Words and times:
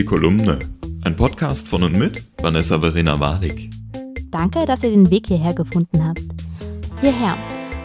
Die 0.00 0.06
Kolumne. 0.06 0.58
Ein 1.04 1.14
Podcast 1.14 1.68
von 1.68 1.82
und 1.82 1.94
mit 1.94 2.24
Vanessa 2.40 2.80
Verena 2.80 3.20
Walik. 3.20 3.68
Danke, 4.30 4.64
dass 4.64 4.82
ihr 4.82 4.88
den 4.88 5.10
Weg 5.10 5.26
hierher 5.26 5.52
gefunden 5.52 6.02
habt. 6.02 6.22
Hierher 7.02 7.36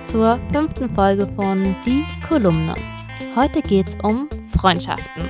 zur 0.05 0.39
fünften 0.53 0.89
Folge 0.95 1.27
von 1.35 1.75
Die 1.85 2.05
Kolumne. 2.29 2.73
Heute 3.35 3.61
geht's 3.61 3.97
um 4.01 4.29
Freundschaften. 4.47 5.29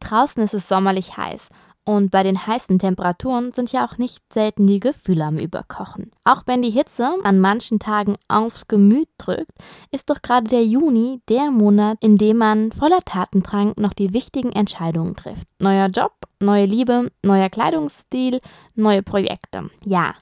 Draußen 0.00 0.42
ist 0.42 0.52
es 0.52 0.68
sommerlich 0.68 1.16
heiß 1.16 1.48
und 1.84 2.10
bei 2.10 2.22
den 2.22 2.46
heißen 2.46 2.78
Temperaturen 2.78 3.52
sind 3.52 3.70
ja 3.72 3.86
auch 3.86 3.98
nicht 3.98 4.20
selten 4.32 4.66
die 4.66 4.80
Gefühle 4.80 5.24
am 5.24 5.38
Überkochen. 5.38 6.10
Auch 6.24 6.42
wenn 6.46 6.62
die 6.62 6.70
Hitze 6.70 7.14
an 7.24 7.40
manchen 7.40 7.78
Tagen 7.78 8.16
aufs 8.26 8.68
Gemüt 8.68 9.08
drückt, 9.18 9.52
ist 9.90 10.08
doch 10.08 10.22
gerade 10.22 10.48
der 10.48 10.64
Juni 10.64 11.20
der 11.28 11.50
Monat, 11.50 11.98
in 12.00 12.16
dem 12.16 12.38
man 12.38 12.72
voller 12.72 13.00
Tatendrang 13.04 13.74
noch 13.76 13.92
die 13.92 14.14
wichtigen 14.14 14.52
Entscheidungen 14.52 15.14
trifft. 15.14 15.46
Neuer 15.58 15.88
Job, 15.88 16.12
neue 16.40 16.66
Liebe, 16.66 17.10
neuer 17.22 17.50
Kleidungsstil, 17.50 18.40
neue 18.74 19.02
Projekte. 19.02 19.70
Ja, 19.84 20.14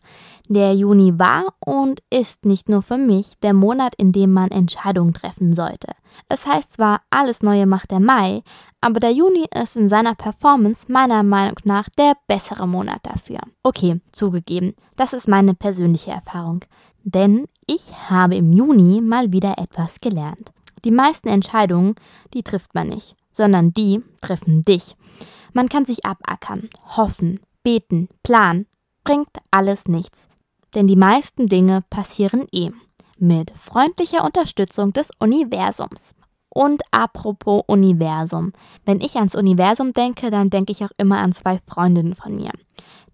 der 0.52 0.74
Juni 0.74 1.18
war 1.18 1.54
und 1.60 2.02
ist 2.10 2.44
nicht 2.44 2.68
nur 2.68 2.82
für 2.82 2.96
mich 2.96 3.38
der 3.42 3.52
Monat, 3.52 3.94
in 3.96 4.12
dem 4.12 4.32
man 4.32 4.50
Entscheidungen 4.50 5.14
treffen 5.14 5.54
sollte. 5.54 5.88
Es 6.28 6.46
heißt 6.46 6.74
zwar, 6.74 7.02
alles 7.10 7.42
Neue 7.42 7.66
macht 7.66 7.90
der 7.90 8.00
Mai, 8.00 8.42
aber 8.80 9.00
der 9.00 9.12
Juni 9.12 9.46
ist 9.54 9.76
in 9.76 9.88
seiner 9.88 10.14
Performance 10.14 10.90
meiner 10.90 11.22
Meinung 11.22 11.56
nach 11.64 11.88
der 11.90 12.14
bessere 12.26 12.66
Monat 12.66 13.00
dafür. 13.02 13.40
Okay, 13.62 14.00
zugegeben, 14.12 14.74
das 14.96 15.12
ist 15.12 15.28
meine 15.28 15.54
persönliche 15.54 16.10
Erfahrung. 16.10 16.64
Denn 17.04 17.46
ich 17.66 17.92
habe 18.10 18.36
im 18.36 18.52
Juni 18.52 19.00
mal 19.00 19.32
wieder 19.32 19.58
etwas 19.58 20.00
gelernt. 20.00 20.52
Die 20.84 20.90
meisten 20.90 21.28
Entscheidungen, 21.28 21.94
die 22.34 22.42
trifft 22.42 22.74
man 22.74 22.88
nicht, 22.88 23.16
sondern 23.30 23.72
die 23.72 24.02
treffen 24.20 24.62
dich. 24.62 24.96
Man 25.52 25.68
kann 25.68 25.84
sich 25.84 26.04
abackern, 26.04 26.68
hoffen, 26.96 27.40
beten, 27.62 28.08
planen, 28.22 28.66
bringt 29.04 29.30
alles 29.50 29.86
nichts. 29.86 30.28
Denn 30.74 30.86
die 30.86 30.96
meisten 30.96 31.48
Dinge 31.48 31.82
passieren 31.90 32.46
eh 32.52 32.70
mit 33.18 33.52
freundlicher 33.52 34.24
Unterstützung 34.24 34.92
des 34.92 35.10
Universums. 35.20 36.14
Und 36.48 36.82
apropos 36.90 37.62
Universum. 37.66 38.52
Wenn 38.84 39.00
ich 39.00 39.16
ans 39.16 39.34
Universum 39.34 39.92
denke, 39.94 40.30
dann 40.30 40.50
denke 40.50 40.72
ich 40.72 40.84
auch 40.84 40.90
immer 40.98 41.18
an 41.18 41.32
zwei 41.32 41.58
Freundinnen 41.66 42.14
von 42.14 42.36
mir. 42.36 42.50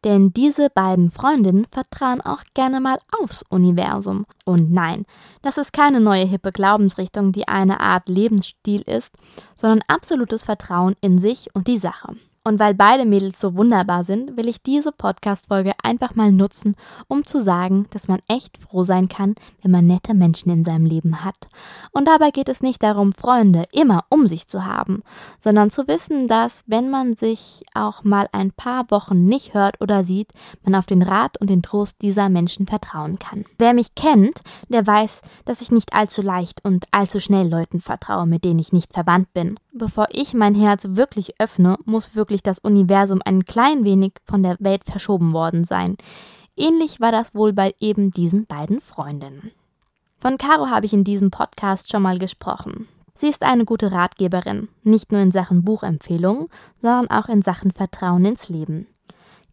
Denn 0.04 0.32
diese 0.32 0.70
beiden 0.70 1.10
Freundinnen 1.10 1.66
vertrauen 1.70 2.20
auch 2.20 2.42
gerne 2.54 2.80
mal 2.80 2.98
aufs 3.20 3.44
Universum. 3.48 4.26
Und 4.44 4.72
nein, 4.72 5.04
das 5.42 5.58
ist 5.58 5.72
keine 5.72 6.00
neue 6.00 6.24
hippe 6.24 6.52
Glaubensrichtung, 6.52 7.32
die 7.32 7.46
eine 7.46 7.80
Art 7.80 8.08
Lebensstil 8.08 8.82
ist, 8.82 9.12
sondern 9.56 9.82
absolutes 9.88 10.44
Vertrauen 10.44 10.94
in 11.00 11.18
sich 11.18 11.48
und 11.54 11.66
die 11.66 11.78
Sache. 11.78 12.16
Und 12.48 12.58
weil 12.58 12.72
beide 12.72 13.04
Mädels 13.04 13.38
so 13.38 13.56
wunderbar 13.56 14.04
sind, 14.04 14.38
will 14.38 14.48
ich 14.48 14.62
diese 14.62 14.90
Podcast-Folge 14.90 15.72
einfach 15.82 16.14
mal 16.14 16.32
nutzen, 16.32 16.76
um 17.06 17.26
zu 17.26 17.42
sagen, 17.42 17.84
dass 17.90 18.08
man 18.08 18.20
echt 18.26 18.56
froh 18.56 18.84
sein 18.84 19.10
kann, 19.10 19.34
wenn 19.60 19.70
man 19.70 19.86
nette 19.86 20.14
Menschen 20.14 20.50
in 20.50 20.64
seinem 20.64 20.86
Leben 20.86 21.26
hat. 21.26 21.48
Und 21.92 22.08
dabei 22.08 22.30
geht 22.30 22.48
es 22.48 22.62
nicht 22.62 22.82
darum, 22.82 23.12
Freunde 23.12 23.64
immer 23.70 24.06
um 24.08 24.26
sich 24.26 24.48
zu 24.48 24.64
haben, 24.64 25.02
sondern 25.40 25.70
zu 25.70 25.86
wissen, 25.88 26.26
dass, 26.26 26.64
wenn 26.66 26.88
man 26.88 27.16
sich 27.16 27.64
auch 27.74 28.02
mal 28.02 28.30
ein 28.32 28.50
paar 28.50 28.90
Wochen 28.90 29.26
nicht 29.26 29.52
hört 29.52 29.78
oder 29.82 30.02
sieht, 30.02 30.32
man 30.62 30.74
auf 30.74 30.86
den 30.86 31.02
Rat 31.02 31.38
und 31.42 31.50
den 31.50 31.60
Trost 31.60 32.00
dieser 32.00 32.30
Menschen 32.30 32.66
vertrauen 32.66 33.18
kann. 33.18 33.44
Wer 33.58 33.74
mich 33.74 33.94
kennt, 33.94 34.40
der 34.70 34.86
weiß, 34.86 35.20
dass 35.44 35.60
ich 35.60 35.70
nicht 35.70 35.92
allzu 35.92 36.22
leicht 36.22 36.64
und 36.64 36.86
allzu 36.92 37.20
schnell 37.20 37.46
Leuten 37.46 37.82
vertraue, 37.82 38.26
mit 38.26 38.42
denen 38.42 38.58
ich 38.58 38.72
nicht 38.72 38.94
verwandt 38.94 39.34
bin. 39.34 39.60
Bevor 39.78 40.08
ich 40.10 40.34
mein 40.34 40.56
Herz 40.56 40.84
wirklich 40.88 41.40
öffne, 41.40 41.78
muss 41.84 42.16
wirklich 42.16 42.42
das 42.42 42.58
Universum 42.58 43.22
ein 43.24 43.44
klein 43.44 43.84
wenig 43.84 44.14
von 44.24 44.42
der 44.42 44.56
Welt 44.58 44.82
verschoben 44.84 45.32
worden 45.32 45.62
sein. 45.62 45.96
Ähnlich 46.56 47.00
war 47.00 47.12
das 47.12 47.32
wohl 47.32 47.52
bei 47.52 47.76
eben 47.78 48.10
diesen 48.10 48.46
beiden 48.46 48.80
Freundinnen. 48.80 49.52
Von 50.16 50.36
Caro 50.36 50.66
habe 50.66 50.86
ich 50.86 50.92
in 50.92 51.04
diesem 51.04 51.30
Podcast 51.30 51.92
schon 51.92 52.02
mal 52.02 52.18
gesprochen. 52.18 52.88
Sie 53.14 53.28
ist 53.28 53.44
eine 53.44 53.64
gute 53.64 53.92
Ratgeberin, 53.92 54.66
nicht 54.82 55.12
nur 55.12 55.20
in 55.20 55.30
Sachen 55.30 55.62
Buchempfehlungen, 55.62 56.48
sondern 56.80 57.08
auch 57.10 57.28
in 57.28 57.42
Sachen 57.42 57.70
Vertrauen 57.70 58.24
ins 58.24 58.48
Leben. 58.48 58.88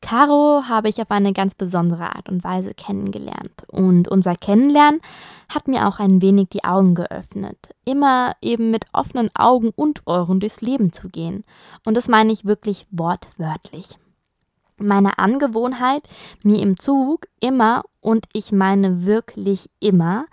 Caro 0.05 0.65
habe 0.69 0.87
ich 0.87 1.01
auf 1.01 1.09
eine 1.09 1.33
ganz 1.33 1.55
besondere 1.55 2.15
Art 2.15 2.29
und 2.29 2.43
Weise 2.43 2.75
kennengelernt. 2.75 3.63
Und 3.71 4.07
unser 4.07 4.35
Kennenlernen 4.35 5.01
hat 5.49 5.67
mir 5.67 5.87
auch 5.87 5.97
ein 5.97 6.21
wenig 6.21 6.49
die 6.49 6.63
Augen 6.63 6.93
geöffnet. 6.93 7.57
Immer 7.85 8.33
eben 8.39 8.69
mit 8.69 8.85
offenen 8.93 9.31
Augen 9.33 9.71
und 9.75 10.05
Ohren 10.05 10.39
durchs 10.39 10.61
Leben 10.61 10.93
zu 10.93 11.09
gehen. 11.09 11.43
Und 11.85 11.97
das 11.97 12.07
meine 12.07 12.31
ich 12.31 12.45
wirklich 12.45 12.85
wortwörtlich. 12.91 13.97
Meine 14.77 15.17
Angewohnheit, 15.17 16.03
mir 16.43 16.61
im 16.61 16.77
Zug 16.77 17.25
immer, 17.39 17.81
und 17.99 18.25
ich 18.31 18.51
meine 18.51 19.07
wirklich 19.07 19.71
immer, 19.79 20.25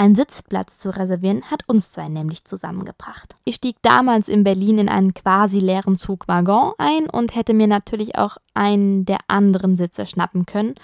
einen 0.00 0.14
Sitzplatz 0.14 0.78
zu 0.78 0.96
reservieren, 0.96 1.42
hat 1.50 1.68
uns 1.68 1.92
zwei 1.92 2.08
nämlich 2.08 2.46
zusammengebracht. 2.46 3.36
Ich 3.44 3.56
stieg 3.56 3.76
damals 3.82 4.30
in 4.30 4.44
Berlin 4.44 4.78
in 4.78 4.88
einen 4.88 5.12
quasi 5.12 5.58
leeren 5.58 5.98
Zugwaggon 5.98 6.72
ein 6.78 7.10
und 7.10 7.36
hätte 7.36 7.52
mir 7.52 7.66
natürlich 7.66 8.16
auch 8.16 8.38
einen 8.54 9.04
der 9.04 9.18
anderen 9.28 9.76
Sitze 9.76 10.06
schnappen 10.06 10.46
können 10.46 10.76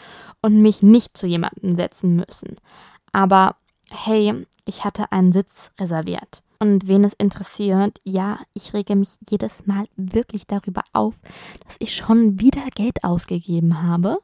und 0.43 0.61
mich 0.61 0.83
nicht 0.83 1.17
zu 1.17 1.27
jemandem 1.27 1.75
setzen 1.75 2.17
müssen. 2.17 2.57
Aber 3.11 3.57
hey, 3.91 4.47
ich 4.67 4.85
hatte 4.85 5.11
einen 5.13 5.33
Sitz 5.33 5.71
reserviert. 5.81 6.43
Und 6.59 6.87
wen 6.87 7.03
es 7.03 7.15
interessiert, 7.15 7.99
ja, 8.05 8.41
ich 8.53 8.75
rege 8.75 8.97
mich 8.97 9.09
jedes 9.31 9.67
Mal 9.67 9.87
wirklich 9.97 10.47
darüber 10.47 10.83
auf, 10.93 11.15
dass 11.65 11.77
ich 11.79 11.95
schon 11.95 12.39
wieder 12.39 12.67
Geld 12.75 13.03
ausgegeben 13.03 13.83
habe 13.83 14.19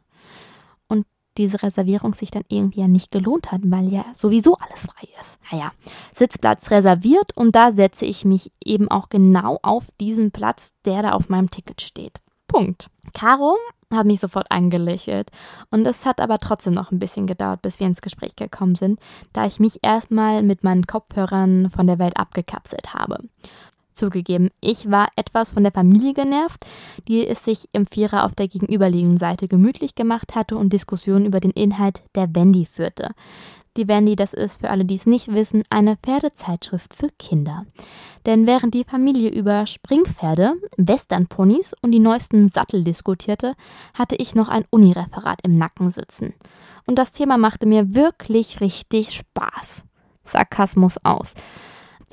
diese 1.39 1.63
Reservierung 1.63 2.15
sich 2.15 2.31
dann 2.31 2.45
irgendwie 2.49 2.81
ja 2.81 2.89
nicht 2.89 3.11
gelohnt 3.11 3.53
hat, 3.53 3.61
weil 3.65 3.93
ja 3.93 4.05
sowieso 4.15 4.57
alles 4.57 4.87
frei 4.87 5.09
ist. 5.21 5.39
Naja, 5.51 5.73
Sitzplatz 6.15 6.71
reserviert 6.71 7.37
und 7.37 7.55
da 7.55 7.73
setze 7.73 8.05
ich 8.05 8.25
mich 8.25 8.53
eben 8.65 8.91
auch 8.91 9.09
genau 9.09 9.59
auf 9.63 9.89
diesen 10.01 10.31
Platz, 10.31 10.73
der 10.85 11.03
da 11.03 11.13
auf 11.13 11.29
meinem 11.29 11.51
Ticket 11.51 11.81
steht. 11.81 12.21
Punkt. 12.49 12.89
Caro 13.15 13.57
habe 13.93 14.09
mich 14.09 14.21
sofort 14.21 14.51
angelächelt. 14.51 15.31
Und 15.71 15.87
es 15.87 16.07
hat 16.07 16.21
aber 16.21 16.39
trotzdem 16.39 16.73
noch 16.73 16.91
ein 16.91 16.99
bisschen 16.99 17.27
gedauert, 17.27 17.63
bis 17.63 17.81
wir 17.81 17.87
ins 17.87 18.03
Gespräch 18.03 18.37
gekommen 18.37 18.75
sind, 18.75 19.01
da 19.33 19.47
ich 19.47 19.61
mich 19.61 19.81
erstmal 19.83 20.43
mit 20.43 20.65
meinen 20.65 20.87
Kopfhörern 20.87 21.71
von 21.71 21.87
der 21.87 21.99
Welt 21.99 22.17
abgekapselt 22.17 22.95
habe. 22.95 23.19
Zugegeben, 23.95 24.51
ich 24.61 24.91
war 24.91 25.09
etwas 25.17 25.53
von 25.53 25.63
der 25.63 25.73
Familie 25.73 26.15
genervt, 26.15 26.65
die 27.09 27.27
es 27.27 27.45
sich 27.45 27.69
im 27.73 27.87
Vierer 27.87 28.25
auf 28.25 28.35
der 28.35 28.49
gegenüberliegenden 28.49 29.19
Seite 29.19 29.49
gemütlich 29.49 29.95
gemacht 29.95 30.35
hatte 30.35 30.57
und 30.57 30.73
Diskussionen 30.73 31.27
über 31.27 31.41
den 31.41 31.51
Inhalt 31.51 32.03
der 32.15 32.35
Wendy 32.35 32.67
führte. 32.67 33.11
Die 33.79 33.89
Wendy, 33.89 34.17
das 34.17 34.35
ist 34.35 34.61
für 34.61 34.69
alle, 34.69 34.85
die 34.85 34.97
es 34.97 35.07
nicht 35.07 35.29
wissen, 35.29 35.63
eine 35.71 35.97
Pferdezeitschrift 35.97 36.93
für 36.93 37.09
Kinder. 37.19 37.65
Denn 38.27 38.47
während 38.47 38.75
die 38.75 38.85
Familie 38.85 39.31
über 39.31 39.67
Springpferde, 39.67 40.55
Westernponys 40.77 41.75
und 41.81 41.93
die 41.93 41.99
neuesten 41.99 42.51
Sattel 42.51 42.85
diskutierte, 42.85 43.55
hatte 43.95 44.17
ich 44.17 44.35
noch 44.35 44.51
ein 44.51 44.67
Unireferat 44.69 45.41
im 45.43 45.57
Nacken 45.57 45.91
sitzen. 45.91 46.35
Und 46.87 46.97
das 46.97 47.13
Thema 47.13 47.39
machte 47.39 47.65
mir 47.65 47.95
wirklich 47.95 48.61
richtig 48.61 49.15
Spaß. 49.15 49.85
Sarkasmus 50.23 50.99
aus. 51.03 51.35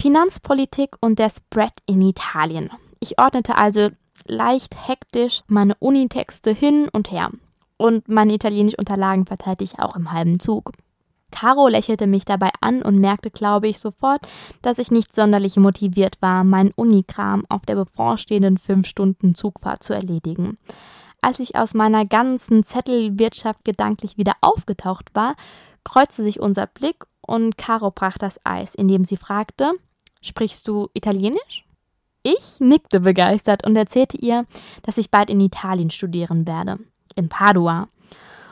Finanzpolitik 0.01 0.95
und 1.01 1.19
der 1.19 1.29
Spread 1.29 1.73
in 1.85 2.01
Italien. 2.01 2.69
Ich 3.01 3.19
ordnete 3.19 3.57
also 3.57 3.89
leicht 4.25 4.87
hektisch 4.87 5.41
meine 5.47 5.75
Unitexte 5.79 6.51
hin 6.51 6.87
und 6.93 7.11
her. 7.11 7.31
Und 7.75 8.07
meine 8.07 8.33
italienischen 8.33 8.79
Unterlagen 8.79 9.25
verteilte 9.25 9.65
ich 9.65 9.79
auch 9.79 9.97
im 9.97 10.13
halben 10.13 10.39
Zug. 10.39 10.71
Caro 11.31 11.67
lächelte 11.67 12.07
mich 12.07 12.23
dabei 12.23 12.49
an 12.61 12.81
und 12.81 12.97
merkte, 12.97 13.29
glaube 13.29 13.67
ich, 13.67 13.79
sofort, 13.79 14.25
dass 14.61 14.79
ich 14.79 14.89
nicht 14.89 15.13
sonderlich 15.13 15.57
motiviert 15.57 16.15
war, 16.21 16.45
meinen 16.45 16.71
Unikram 16.71 17.45
auf 17.49 17.65
der 17.65 17.75
bevorstehenden 17.75 18.57
fünf 18.57 18.87
Stunden 18.87 19.35
Zugfahrt 19.35 19.83
zu 19.83 19.93
erledigen. 19.93 20.57
Als 21.21 21.39
ich 21.39 21.57
aus 21.57 21.73
meiner 21.73 22.05
ganzen 22.05 22.63
Zettelwirtschaft 22.63 23.65
gedanklich 23.65 24.17
wieder 24.17 24.33
aufgetaucht 24.39 25.09
war, 25.13 25.35
kreuzte 25.83 26.23
sich 26.23 26.39
unser 26.39 26.67
Blick 26.67 27.05
und 27.21 27.57
Caro 27.57 27.91
brach 27.91 28.17
das 28.17 28.39
Eis, 28.45 28.73
indem 28.75 29.03
sie 29.03 29.17
fragte: 29.17 29.73
Sprichst 30.21 30.67
du 30.67 30.89
Italienisch? 30.93 31.65
Ich 32.23 32.59
nickte 32.59 32.99
begeistert 32.99 33.65
und 33.65 33.75
erzählte 33.75 34.17
ihr, 34.17 34.45
dass 34.83 34.97
ich 34.97 35.09
bald 35.09 35.29
in 35.29 35.39
Italien 35.39 35.89
studieren 35.89 36.45
werde. 36.45 36.79
In 37.15 37.29
Padua. 37.29 37.87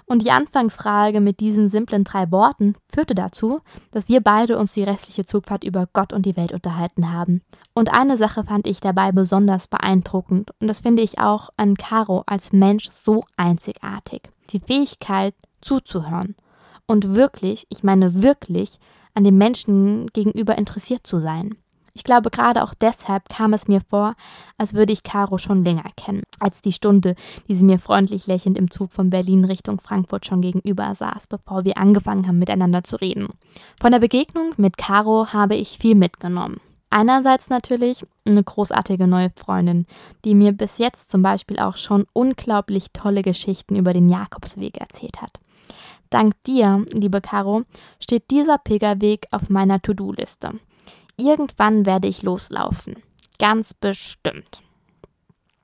Und 0.05 0.23
die 0.23 0.31
Anfangsfrage 0.31 1.19
mit 1.19 1.41
diesen 1.41 1.67
simplen 1.67 2.05
drei 2.05 2.31
Worten 2.31 2.75
führte 2.87 3.13
dazu, 3.13 3.59
dass 3.91 4.07
wir 4.07 4.21
beide 4.21 4.57
uns 4.57 4.71
die 4.71 4.83
restliche 4.83 5.25
Zugfahrt 5.25 5.65
über 5.65 5.89
Gott 5.91 6.13
und 6.13 6.25
die 6.25 6.37
Welt 6.37 6.53
unterhalten 6.53 7.11
haben. 7.11 7.41
Und 7.73 7.93
eine 7.93 8.15
Sache 8.15 8.45
fand 8.45 8.67
ich 8.67 8.79
dabei 8.79 9.11
besonders 9.11 9.67
beeindruckend, 9.67 10.51
und 10.61 10.67
das 10.67 10.79
finde 10.79 11.03
ich 11.03 11.19
auch 11.19 11.49
an 11.57 11.75
Caro 11.75 12.23
als 12.25 12.53
Mensch 12.53 12.89
so 12.89 13.25
einzigartig. 13.35 14.21
Die 14.51 14.61
Fähigkeit 14.61 15.35
zuzuhören 15.61 16.37
und 16.85 17.13
wirklich, 17.13 17.67
ich 17.69 17.83
meine 17.83 18.21
wirklich, 18.23 18.79
an 19.17 19.23
dem 19.23 19.37
Menschen 19.37 20.07
gegenüber 20.13 20.57
interessiert 20.57 21.07
zu 21.07 21.19
sein. 21.19 21.55
Ich 21.93 22.03
glaube, 22.03 22.29
gerade 22.29 22.61
auch 22.61 22.75
deshalb 22.75 23.27
kam 23.27 23.53
es 23.53 23.67
mir 23.67 23.81
vor, 23.81 24.13
als 24.59 24.75
würde 24.75 24.93
ich 24.93 25.01
Caro 25.01 25.39
schon 25.39 25.65
länger 25.65 25.89
kennen, 25.97 26.21
als 26.39 26.61
die 26.61 26.71
Stunde, 26.71 27.15
die 27.47 27.55
sie 27.55 27.63
mir 27.63 27.79
freundlich 27.79 28.27
lächelnd 28.27 28.55
im 28.55 28.69
Zug 28.69 28.93
von 28.93 29.09
Berlin 29.09 29.45
Richtung 29.45 29.81
Frankfurt 29.81 30.27
schon 30.27 30.41
gegenüber 30.41 30.93
saß, 30.93 31.25
bevor 31.25 31.65
wir 31.65 31.79
angefangen 31.79 32.27
haben, 32.27 32.37
miteinander 32.37 32.83
zu 32.83 32.97
reden. 32.97 33.29
Von 33.81 33.91
der 33.91 33.99
Begegnung 33.99 34.53
mit 34.57 34.77
Caro 34.77 35.33
habe 35.33 35.55
ich 35.55 35.79
viel 35.79 35.95
mitgenommen. 35.95 36.61
Einerseits 36.91 37.49
natürlich 37.49 38.05
eine 38.27 38.43
großartige 38.43 39.07
neue 39.07 39.31
Freundin, 39.35 39.87
die 40.23 40.35
mir 40.35 40.51
bis 40.51 40.77
jetzt 40.77 41.09
zum 41.09 41.23
Beispiel 41.23 41.57
auch 41.57 41.77
schon 41.77 42.05
unglaublich 42.13 42.91
tolle 42.93 43.23
Geschichten 43.23 43.75
über 43.75 43.93
den 43.93 44.07
Jakobsweg 44.07 44.77
erzählt 44.77 45.19
hat. 45.19 45.39
Dank 46.09 46.33
dir, 46.45 46.85
liebe 46.91 47.21
Caro, 47.21 47.63
steht 47.99 48.29
dieser 48.31 48.57
Pilgerweg 48.57 49.27
auf 49.31 49.49
meiner 49.49 49.81
To-Do-Liste. 49.81 50.59
Irgendwann 51.17 51.85
werde 51.85 52.07
ich 52.07 52.23
loslaufen. 52.23 52.97
Ganz 53.39 53.73
bestimmt. 53.73 54.61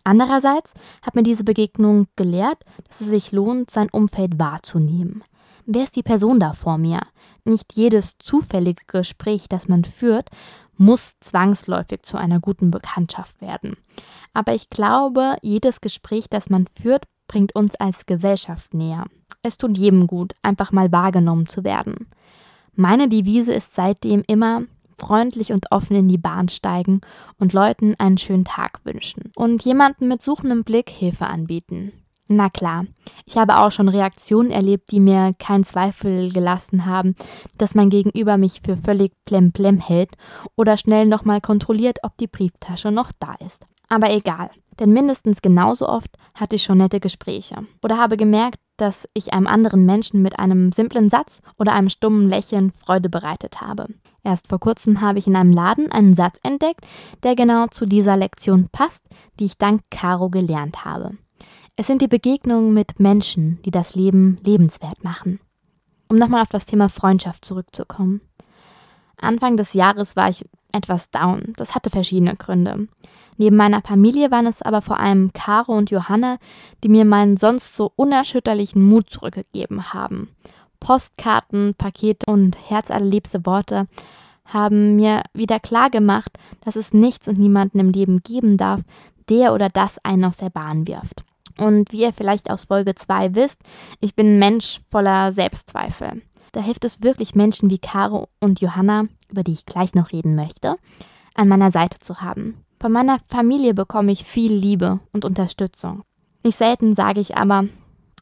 Andererseits 0.04 0.74
hat 1.02 1.16
mir 1.16 1.24
diese 1.24 1.44
Begegnung 1.44 2.08
gelehrt, 2.16 2.64
dass 2.90 3.02
es 3.02 3.08
sich 3.08 3.32
lohnt, 3.32 3.72
sein 3.72 3.90
Umfeld 3.90 4.38
wahrzunehmen. 4.38 5.24
Wer 5.66 5.84
ist 5.84 5.96
die 5.96 6.04
Person 6.04 6.42
da 6.42 6.54
vor 6.54 6.78
mir? 6.78 7.00
Nicht 7.46 7.74
jedes 7.74 8.18
zufällige 8.18 8.84
Gespräch, 8.86 9.48
das 9.48 9.70
man 9.70 9.86
führt, 9.86 10.30
muss 10.78 11.14
zwangsläufig 11.22 12.02
zu 12.04 12.18
einer 12.18 12.42
guten 12.42 12.70
Bekanntschaft 12.70 13.40
werden. 13.40 13.78
Aber 14.34 14.54
ich 14.54 14.70
glaube, 14.70 15.38
jedes 15.42 15.80
Gespräch, 15.80 16.26
das 16.30 16.50
man 16.50 16.68
führt, 16.82 17.06
bringt 17.28 17.56
uns 17.56 17.76
als 17.76 18.06
Gesellschaft 18.06 18.74
näher. 18.74 19.06
Es 19.44 19.58
tut 19.58 19.78
jedem 19.78 20.08
gut, 20.08 20.34
einfach 20.42 20.72
mal 20.72 20.92
wahrgenommen 20.92 21.48
zu 21.48 21.64
werden. 21.64 22.08
Meine 22.76 23.10
Devise 23.10 23.54
ist 23.54 23.76
seitdem 23.76 24.24
immer 24.26 24.64
freundlich 24.98 25.52
und 25.52 25.72
offen 25.72 25.96
in 25.96 26.08
die 26.08 26.18
Bahn 26.18 26.48
steigen 26.48 27.02
und 27.40 27.52
Leuten 27.54 27.96
einen 28.00 28.18
schönen 28.18 28.46
Tag 28.46 28.80
wünschen 28.86 29.32
und 29.36 29.64
jemanden 29.64 30.08
mit 30.08 30.24
suchendem 30.24 30.64
Blick 30.64 30.90
Hilfe 30.90 31.28
anbieten. 31.28 31.92
Na 32.30 32.50
klar, 32.50 32.86
ich 33.26 33.38
habe 33.38 33.58
auch 33.58 33.72
schon 33.72 33.90
Reaktionen 33.90 34.50
erlebt, 34.50 34.92
die 34.92 35.02
mir 35.02 35.36
keinen 35.38 35.66
Zweifel 35.66 36.32
gelassen 36.32 36.86
haben, 36.86 37.16
dass 37.58 37.76
mein 37.76 37.90
Gegenüber 37.90 38.38
mich 38.38 38.62
für 38.64 38.78
völlig 38.78 39.12
plemplem 39.26 39.78
hält 39.80 40.12
oder 40.56 40.78
schnell 40.78 41.06
nochmal 41.06 41.42
kontrolliert, 41.42 41.98
ob 42.02 42.18
die 42.18 42.28
Brieftasche 42.28 42.92
noch 42.92 43.12
da 43.20 43.36
ist. 43.46 43.66
Aber 43.90 44.10
egal, 44.10 44.50
denn 44.80 44.94
mindestens 44.94 45.42
genauso 45.42 45.88
oft 45.88 46.10
hatte 46.36 46.56
ich 46.56 46.64
schon 46.64 46.80
nette 46.80 47.00
Gespräche 47.00 47.66
oder 47.82 47.98
habe 47.98 48.18
gemerkt, 48.18 48.60
dass 48.78 49.08
ich 49.14 49.34
einem 49.34 49.48
anderen 49.48 49.86
Menschen 49.86 50.22
mit 50.22 50.40
einem 50.40 50.72
simplen 50.72 51.10
Satz 51.10 51.42
oder 51.58 51.74
einem 51.74 51.90
stummen 51.90 52.28
Lächeln 52.28 52.72
Freude 52.72 53.10
bereitet 53.10 53.62
habe. 53.62 53.88
Erst 54.24 54.48
vor 54.48 54.60
kurzem 54.60 55.02
habe 55.02 55.20
ich 55.20 55.28
in 55.28 55.36
einem 55.36 55.54
Laden 55.54 55.92
einen 55.92 56.16
Satz 56.16 56.40
entdeckt, 56.44 56.86
der 57.24 57.36
genau 57.36 57.68
zu 57.68 57.86
dieser 57.86 58.18
Lektion 58.18 58.70
passt, 58.72 59.04
die 59.40 59.46
ich 59.46 59.58
dank 59.58 59.82
Caro 59.92 60.30
gelernt 60.30 60.86
habe. 60.86 61.18
Es 61.76 61.88
sind 61.88 62.02
die 62.02 62.08
Begegnungen 62.08 62.74
mit 62.74 63.00
Menschen, 63.00 63.60
die 63.64 63.72
das 63.72 63.96
Leben 63.96 64.38
lebenswert 64.44 65.04
machen. 65.04 65.40
Um 66.08 66.18
nochmal 66.18 66.44
auf 66.44 66.50
das 66.50 66.66
Thema 66.66 66.88
Freundschaft 66.88 67.46
zurückzukommen. 67.46 68.22
Anfang 69.18 69.58
des 69.58 69.74
Jahres 69.74 70.16
war 70.16 70.30
ich 70.30 70.46
etwas 70.74 71.10
down. 71.10 71.54
Das 71.56 71.76
hatte 71.76 71.90
verschiedene 71.90 72.36
Gründe. 72.36 72.88
Neben 73.38 73.56
meiner 73.56 73.82
Familie 73.82 74.30
waren 74.32 74.46
es 74.46 74.62
aber 74.62 74.82
vor 74.82 75.00
allem 75.00 75.32
Caro 75.34 75.74
und 75.74 75.90
Johanna, 75.90 76.38
die 76.84 76.90
mir 76.90 77.06
meinen 77.06 77.38
sonst 77.38 77.76
so 77.76 77.92
unerschütterlichen 77.96 78.84
Mut 78.84 79.10
zurückgegeben 79.10 79.94
haben. 79.94 80.30
Postkarten, 80.80 81.74
Pakete 81.78 82.26
und 82.32 82.58
herzallerliebste 82.70 83.46
Worte 83.46 83.88
haben 84.46 84.96
mir 84.98 85.24
wieder 85.34 85.60
klar 85.60 85.90
gemacht, 85.90 86.32
dass 86.62 86.76
es 86.76 86.94
nichts 86.94 87.28
und 87.28 87.40
niemanden 87.40 87.80
im 87.80 87.90
Leben 87.90 88.22
geben 88.22 88.58
darf, 88.58 88.82
der 89.30 89.54
oder 89.54 89.70
das 89.70 90.04
einen 90.04 90.26
aus 90.26 90.38
der 90.38 90.50
Bahn 90.50 90.88
wirft. 90.88 91.24
Und 91.58 91.92
wie 91.92 92.02
ihr 92.02 92.14
vielleicht 92.14 92.50
aus 92.50 92.66
Folge 92.66 92.96
2 92.96 93.36
wisst, 93.36 93.62
ich 94.00 94.16
bin 94.16 94.36
ein 94.36 94.40
Mensch 94.40 94.82
voller 94.90 95.32
Selbstzweifel. 95.32 96.22
Da 96.54 96.62
hilft 96.62 96.86
es 96.86 97.02
wirklich 97.02 97.36
Menschen 97.36 97.70
wie 97.70 97.80
Caro 97.80 98.30
und 98.40 98.62
Johanna, 98.62 99.06
über 99.28 99.44
die 99.44 99.54
ich 99.54 99.66
gleich 99.66 99.96
noch 99.96 100.12
reden 100.12 100.36
möchte, 100.36 100.78
an 101.34 101.48
meiner 101.48 101.72
Seite 101.72 101.98
zu 102.00 102.22
haben. 102.22 102.64
Von 102.80 102.92
meiner 102.92 103.18
Familie 103.28 103.74
bekomme 103.74 104.12
ich 104.12 104.24
viel 104.24 104.54
Liebe 104.54 105.00
und 105.12 105.26
Unterstützung. 105.26 106.04
Nicht 106.44 106.58
selten 106.58 106.94
sage 106.94 107.22
ich 107.22 107.36
aber, 107.36 107.66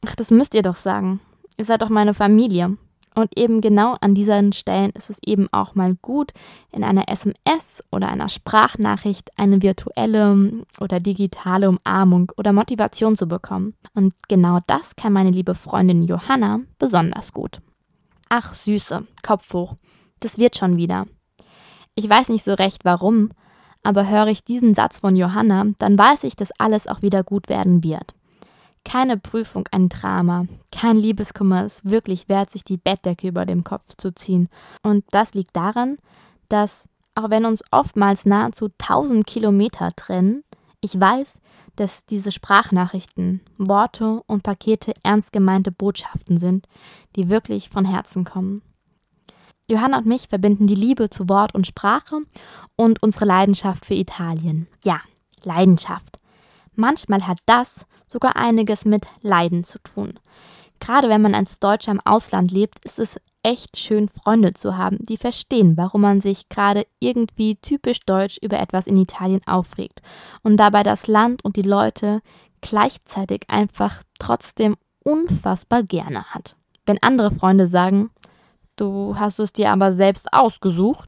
ach, 0.05 0.15
das 0.15 0.31
müsst 0.31 0.55
ihr 0.55 0.61
doch 0.61 0.75
sagen. 0.75 1.19
Ihr 1.57 1.65
seid 1.65 1.81
doch 1.81 1.89
meine 1.89 2.13
Familie. 2.13 2.77
Und 3.13 3.37
eben 3.37 3.59
genau 3.59 3.97
an 3.99 4.15
diesen 4.15 4.53
Stellen 4.53 4.91
ist 4.91 5.09
es 5.09 5.17
eben 5.25 5.49
auch 5.51 5.75
mal 5.75 5.97
gut, 6.01 6.31
in 6.71 6.85
einer 6.85 7.09
SMS 7.09 7.83
oder 7.91 8.07
einer 8.07 8.29
Sprachnachricht 8.29 9.29
eine 9.35 9.61
virtuelle 9.61 10.63
oder 10.79 11.01
digitale 11.01 11.67
Umarmung 11.67 12.31
oder 12.37 12.53
Motivation 12.53 13.17
zu 13.17 13.27
bekommen. 13.27 13.73
Und 13.93 14.13
genau 14.29 14.59
das 14.67 14.95
kann 14.95 15.11
meine 15.11 15.31
liebe 15.31 15.55
Freundin 15.55 16.03
Johanna 16.03 16.61
besonders 16.79 17.33
gut. 17.33 17.59
Ach 18.33 18.53
Süße, 18.53 19.05
Kopf 19.23 19.53
hoch. 19.53 19.75
Das 20.21 20.37
wird 20.37 20.55
schon 20.55 20.77
wieder. 20.77 21.05
Ich 21.95 22.09
weiß 22.09 22.29
nicht 22.29 22.45
so 22.45 22.53
recht 22.53 22.85
warum, 22.85 23.31
aber 23.83 24.07
höre 24.07 24.27
ich 24.27 24.45
diesen 24.45 24.73
Satz 24.73 24.99
von 24.99 25.17
Johanna, 25.17 25.65
dann 25.79 25.99
weiß 25.99 26.23
ich, 26.23 26.37
dass 26.37 26.57
alles 26.57 26.87
auch 26.87 27.01
wieder 27.01 27.25
gut 27.25 27.49
werden 27.49 27.83
wird. 27.83 28.13
Keine 28.85 29.17
Prüfung 29.17 29.67
ein 29.71 29.89
Drama, 29.89 30.45
kein 30.71 30.95
Liebeskummer 30.95 31.65
ist 31.65 31.83
wirklich 31.83 32.29
wert, 32.29 32.51
sich 32.51 32.63
die 32.63 32.77
Bettdecke 32.77 33.27
über 33.27 33.45
dem 33.45 33.65
Kopf 33.65 33.97
zu 33.97 34.15
ziehen. 34.15 34.47
Und 34.81 35.03
das 35.11 35.33
liegt 35.33 35.53
daran, 35.53 35.97
dass, 36.47 36.87
auch 37.15 37.31
wenn 37.31 37.43
uns 37.43 37.65
oftmals 37.69 38.23
nahezu 38.23 38.69
tausend 38.77 39.27
Kilometer 39.27 39.91
trennen, 39.93 40.45
ich 40.79 40.97
weiß, 40.97 41.40
dass 41.75 42.05
diese 42.05 42.31
Sprachnachrichten, 42.31 43.41
Worte 43.57 44.21
und 44.27 44.43
Pakete 44.43 44.93
ernst 45.03 45.31
gemeinte 45.31 45.71
Botschaften 45.71 46.37
sind, 46.37 46.67
die 47.15 47.29
wirklich 47.29 47.69
von 47.69 47.85
Herzen 47.85 48.23
kommen. 48.23 48.61
Johanna 49.67 49.99
und 49.99 50.05
mich 50.05 50.27
verbinden 50.27 50.67
die 50.67 50.75
Liebe 50.75 51.09
zu 51.09 51.29
Wort 51.29 51.55
und 51.55 51.65
Sprache 51.65 52.19
und 52.75 53.01
unsere 53.01 53.25
Leidenschaft 53.25 53.85
für 53.85 53.93
Italien. 53.93 54.67
Ja, 54.83 54.99
Leidenschaft. 55.43 56.17
Manchmal 56.75 57.27
hat 57.27 57.39
das 57.45 57.85
sogar 58.07 58.35
einiges 58.35 58.85
mit 58.85 59.05
Leiden 59.21 59.63
zu 59.63 59.79
tun. 59.79 60.19
Gerade 60.79 61.09
wenn 61.09 61.21
man 61.21 61.35
als 61.35 61.59
Deutscher 61.59 61.91
im 61.91 62.01
Ausland 62.01 62.51
lebt, 62.51 62.83
ist 62.83 62.99
es 62.99 63.19
echt 63.43 63.77
schön, 63.77 64.09
Freunde 64.09 64.53
zu 64.53 64.77
haben, 64.77 64.97
die 64.99 65.17
verstehen, 65.17 65.77
warum 65.77 66.01
man 66.01 66.21
sich 66.21 66.49
gerade 66.49 66.85
irgendwie 66.99 67.55
typisch 67.55 67.99
deutsch 68.01 68.37
über 68.41 68.59
etwas 68.59 68.87
in 68.87 68.97
Italien 68.97 69.41
aufregt 69.45 70.01
und 70.43 70.57
dabei 70.57 70.83
das 70.83 71.07
Land 71.07 71.43
und 71.43 71.55
die 71.55 71.61
Leute 71.61 72.21
gleichzeitig 72.61 73.43
einfach 73.47 74.01
trotzdem 74.19 74.75
unfassbar 75.03 75.83
gerne 75.83 76.25
hat. 76.25 76.55
Wenn 76.85 77.01
andere 77.01 77.31
Freunde 77.31 77.67
sagen, 77.67 78.11
Du 78.81 79.15
hast 79.15 79.39
es 79.39 79.53
dir 79.53 79.71
aber 79.71 79.93
selbst 79.93 80.33
ausgesucht. 80.33 81.07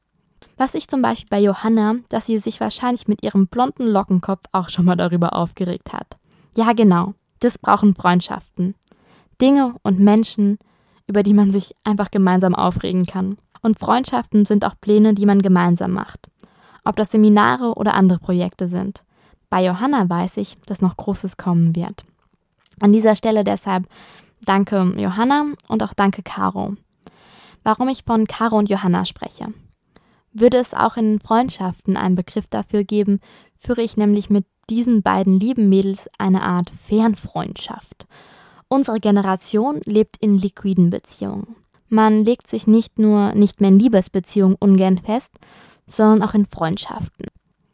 Was 0.56 0.76
ich 0.76 0.86
zum 0.86 1.02
Beispiel 1.02 1.28
bei 1.28 1.40
Johanna, 1.40 1.96
dass 2.08 2.26
sie 2.26 2.38
sich 2.38 2.60
wahrscheinlich 2.60 3.08
mit 3.08 3.24
ihrem 3.24 3.48
blonden 3.48 3.88
Lockenkopf 3.88 4.44
auch 4.52 4.68
schon 4.68 4.84
mal 4.84 4.94
darüber 4.94 5.34
aufgeregt 5.34 5.92
hat. 5.92 6.16
Ja, 6.56 6.72
genau. 6.72 7.14
Das 7.40 7.58
brauchen 7.58 7.96
Freundschaften. 7.96 8.76
Dinge 9.40 9.74
und 9.82 9.98
Menschen, 9.98 10.58
über 11.06 11.22
die 11.22 11.34
man 11.34 11.50
sich 11.50 11.74
einfach 11.84 12.10
gemeinsam 12.10 12.54
aufregen 12.54 13.06
kann. 13.06 13.36
Und 13.62 13.78
Freundschaften 13.78 14.44
sind 14.44 14.64
auch 14.64 14.74
Pläne, 14.80 15.14
die 15.14 15.26
man 15.26 15.42
gemeinsam 15.42 15.92
macht. 15.92 16.28
Ob 16.84 16.96
das 16.96 17.10
Seminare 17.10 17.74
oder 17.74 17.94
andere 17.94 18.18
Projekte 18.18 18.68
sind. 18.68 19.04
Bei 19.48 19.64
Johanna 19.64 20.08
weiß 20.08 20.36
ich, 20.36 20.58
dass 20.66 20.82
noch 20.82 20.96
Großes 20.96 21.36
kommen 21.36 21.74
wird. 21.74 22.04
An 22.80 22.92
dieser 22.92 23.16
Stelle 23.16 23.44
deshalb 23.44 23.86
danke 24.44 24.94
Johanna 24.96 25.46
und 25.68 25.82
auch 25.82 25.94
danke 25.94 26.22
Caro 26.22 26.76
warum 27.64 27.88
ich 27.88 28.04
von 28.04 28.26
Caro 28.26 28.56
und 28.56 28.68
Johanna 28.68 29.04
spreche. 29.06 29.52
Würde 30.32 30.58
es 30.58 30.74
auch 30.74 30.96
in 30.96 31.18
Freundschaften 31.18 31.96
einen 31.96 32.14
Begriff 32.14 32.46
dafür 32.46 32.84
geben, 32.84 33.20
führe 33.58 33.82
ich 33.82 33.96
nämlich 33.96 34.30
mit 34.30 34.44
diesen 34.70 35.02
beiden 35.02 35.40
lieben 35.40 35.68
Mädels 35.68 36.08
eine 36.18 36.42
Art 36.42 36.70
Fernfreundschaft. 36.70 38.06
Unsere 38.74 38.98
Generation 38.98 39.82
lebt 39.84 40.16
in 40.16 40.36
liquiden 40.36 40.90
Beziehungen. 40.90 41.54
Man 41.88 42.24
legt 42.24 42.48
sich 42.48 42.66
nicht 42.66 42.98
nur 42.98 43.32
nicht 43.32 43.60
mehr 43.60 43.70
in 43.70 43.78
Liebesbeziehungen 43.78 44.56
ungern 44.58 44.98
fest, 44.98 45.32
sondern 45.86 46.28
auch 46.28 46.34
in 46.34 46.44
Freundschaften. 46.44 47.28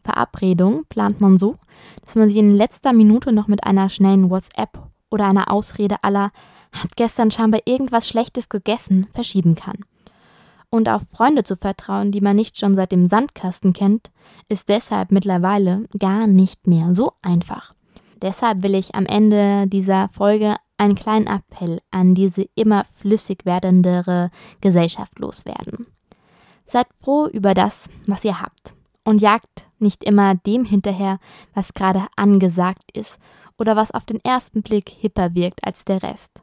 Verabredungen 0.04 0.85
plant 0.90 1.19
man 1.19 1.38
so, 1.38 1.57
dass 2.04 2.16
man 2.16 2.28
sie 2.28 2.40
in 2.40 2.54
letzter 2.54 2.92
Minute 2.92 3.33
noch 3.33 3.49
mit 3.49 3.64
einer 3.64 3.88
schnellen 3.88 4.28
WhatsApp 4.28 4.78
oder 5.11 5.25
einer 5.25 5.50
Ausrede 5.50 6.04
aller 6.04 6.33
hat 6.71 6.97
gestern 6.97 7.30
scheinbar 7.30 7.61
irgendwas 7.64 8.07
Schlechtes 8.07 8.50
gegessen, 8.50 9.07
verschieben 9.14 9.54
kann. 9.54 9.78
Und 10.69 10.90
auf 10.90 11.00
Freunde 11.11 11.45
zu 11.45 11.57
vertrauen, 11.57 12.12
die 12.12 12.21
man 12.21 12.37
nicht 12.37 12.59
schon 12.59 12.75
seit 12.75 12.92
dem 12.92 13.07
Sandkasten 13.07 13.73
kennt, 13.73 14.11
ist 14.50 14.69
deshalb 14.69 15.12
mittlerweile 15.12 15.87
gar 15.99 16.26
nicht 16.26 16.66
mehr 16.66 16.92
so 16.92 17.12
einfach. 17.23 17.73
Deshalb 18.21 18.62
will 18.62 18.75
ich 18.75 18.95
am 18.95 19.07
Ende 19.07 19.66
dieser 19.66 20.11
Folge 20.11 20.57
einen 20.81 20.95
kleinen 20.95 21.27
Appell 21.27 21.83
an 21.91 22.15
diese 22.15 22.49
immer 22.55 22.85
flüssig 22.97 23.45
werdendere 23.45 24.31
Gesellschaft 24.63 25.19
loswerden. 25.19 25.87
Seid 26.65 26.87
froh 26.95 27.27
über 27.27 27.53
das, 27.53 27.91
was 28.07 28.25
ihr 28.25 28.41
habt 28.41 28.75
und 29.05 29.21
jagt 29.21 29.67
nicht 29.79 30.03
immer 30.05 30.35
dem 30.35 30.65
hinterher, 30.65 31.19
was 31.55 31.75
gerade 31.75 32.07
angesagt 32.17 32.91
ist 32.93 33.19
oder 33.59 33.77
was 33.77 33.91
auf 33.91 34.07
den 34.07 34.25
ersten 34.25 34.63
Blick 34.63 34.89
hipper 34.89 35.35
wirkt 35.35 35.65
als 35.65 35.85
der 35.85 36.03
Rest. 36.03 36.43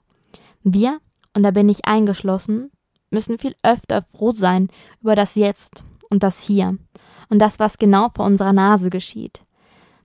Wir, 0.63 1.00
und 1.34 1.41
da 1.44 1.51
bin 1.51 1.67
ich 1.67 1.86
eingeschlossen, 1.86 2.72
müssen 3.10 3.39
viel 3.39 3.56
öfter 3.63 4.03
froh 4.03 4.32
sein 4.32 4.70
über 5.01 5.15
das 5.15 5.34
Jetzt 5.34 5.84
und 6.10 6.22
das 6.22 6.41
Hier 6.41 6.77
und 7.29 7.39
das, 7.39 7.58
was 7.58 7.79
genau 7.79 8.10
vor 8.10 8.25
unserer 8.25 8.53
Nase 8.53 8.91
geschieht. 8.91 9.41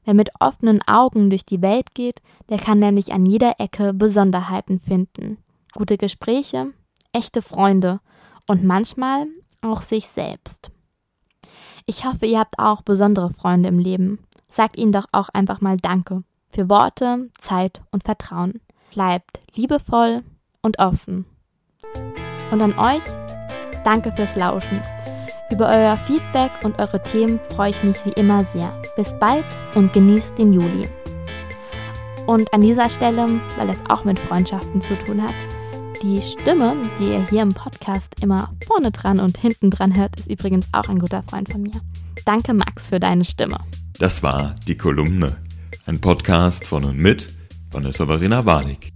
Wer 0.04 0.14
mit 0.14 0.30
offenen 0.40 0.82
Augen 0.86 1.30
durch 1.30 1.44
die 1.46 1.62
Welt 1.62 1.94
geht, 1.94 2.20
der 2.48 2.58
kann 2.58 2.78
nämlich 2.78 3.12
an 3.12 3.24
jeder 3.24 3.60
Ecke 3.60 3.92
Besonderheiten 3.92 4.80
finden. 4.80 5.38
Gute 5.74 5.96
Gespräche, 5.96 6.72
echte 7.12 7.42
Freunde 7.42 8.00
und 8.48 8.64
manchmal 8.64 9.26
auch 9.60 9.80
sich 9.80 10.08
selbst. 10.08 10.70
Ich 11.86 12.04
hoffe, 12.04 12.26
ihr 12.26 12.38
habt 12.38 12.58
auch 12.58 12.82
besondere 12.82 13.30
Freunde 13.30 13.68
im 13.68 13.78
Leben. 13.78 14.18
Sagt 14.48 14.76
ihnen 14.76 14.92
doch 14.92 15.06
auch 15.12 15.28
einfach 15.28 15.60
mal 15.60 15.76
Danke 15.76 16.24
für 16.48 16.68
Worte, 16.68 17.30
Zeit 17.38 17.80
und 17.90 18.04
Vertrauen. 18.04 18.60
Bleibt 18.92 19.40
liebevoll 19.54 20.22
und 20.60 20.78
offen. 20.78 21.24
Und 22.50 22.60
an 22.60 22.78
euch, 22.78 23.02
danke 23.84 24.12
fürs 24.14 24.36
Lauschen. 24.36 24.80
Über 25.52 25.68
euer 25.68 25.96
Feedback 25.96 26.50
und 26.64 26.78
eure 26.78 27.02
Themen 27.02 27.38
freue 27.54 27.72
ich 27.72 27.82
mich 27.82 27.98
wie 28.06 28.12
immer 28.18 28.42
sehr. 28.42 28.72
Bis 28.96 29.12
bald 29.20 29.44
und 29.74 29.92
genießt 29.92 30.38
den 30.38 30.54
Juli. 30.54 30.88
Und 32.26 32.50
an 32.54 32.62
dieser 32.62 32.88
Stelle, 32.88 33.28
weil 33.58 33.68
es 33.68 33.76
auch 33.90 34.02
mit 34.06 34.18
Freundschaften 34.18 34.80
zu 34.80 34.98
tun 35.00 35.22
hat, 35.22 35.34
die 36.02 36.22
Stimme, 36.22 36.74
die 36.98 37.12
ihr 37.12 37.28
hier 37.28 37.42
im 37.42 37.52
Podcast 37.52 38.14
immer 38.22 38.50
vorne 38.66 38.90
dran 38.92 39.20
und 39.20 39.36
hinten 39.36 39.70
dran 39.70 39.94
hört, 39.94 40.18
ist 40.18 40.30
übrigens 40.30 40.68
auch 40.72 40.88
ein 40.88 40.98
guter 40.98 41.22
Freund 41.22 41.52
von 41.52 41.62
mir. 41.62 41.82
Danke, 42.24 42.54
Max, 42.54 42.88
für 42.88 42.98
deine 42.98 43.26
Stimme. 43.26 43.58
Das 43.98 44.22
war 44.22 44.54
die 44.66 44.76
Kolumne. 44.76 45.36
Ein 45.84 46.00
Podcast 46.00 46.66
von 46.66 46.84
und 46.84 46.96
mit 46.96 47.28
Vanessa 47.70 48.06
Verena 48.06 48.46
Warnig. 48.46 48.90